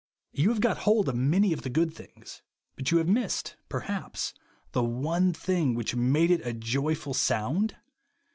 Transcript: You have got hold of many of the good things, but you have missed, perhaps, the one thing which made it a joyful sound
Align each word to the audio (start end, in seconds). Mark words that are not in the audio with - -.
You 0.31 0.49
have 0.49 0.61
got 0.61 0.79
hold 0.79 1.09
of 1.09 1.15
many 1.15 1.53
of 1.53 1.61
the 1.61 1.69
good 1.69 1.93
things, 1.93 2.41
but 2.75 2.89
you 2.89 2.97
have 2.97 3.07
missed, 3.07 3.55
perhaps, 3.69 4.33
the 4.71 4.83
one 4.83 5.31
thing 5.31 5.75
which 5.75 5.95
made 5.95 6.31
it 6.31 6.43
a 6.43 6.53
joyful 6.53 7.13
sound 7.13 7.75